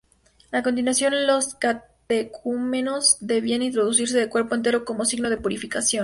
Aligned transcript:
A 0.51 0.63
continuación, 0.63 1.27
los 1.27 1.53
catecúmenos 1.53 3.17
debían 3.19 3.61
introducirse 3.61 4.17
de 4.17 4.29
cuerpo 4.29 4.55
entero 4.55 4.83
como 4.83 5.05
signo 5.05 5.29
de 5.29 5.37
purificación. 5.37 5.99